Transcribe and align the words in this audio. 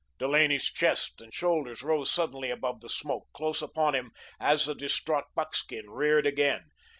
Delaney's 0.17 0.65
chest 0.65 1.21
and 1.21 1.31
shoulders 1.31 1.83
rose 1.83 2.09
suddenly 2.11 2.49
above 2.49 2.81
the 2.81 2.89
smoke 2.89 3.27
close 3.33 3.61
upon 3.61 3.93
him 3.93 4.11
as 4.39 4.65
the 4.65 4.73
distraught 4.73 5.25
buckskin 5.35 5.91
reared 5.91 6.25
again. 6.25 6.71